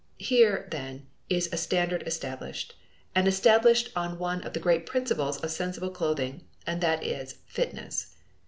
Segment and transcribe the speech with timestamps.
[0.17, 2.73] Here, then, is a standard established,
[3.13, 8.15] and established on one of the great principles of sensible clothing, and that is fitness.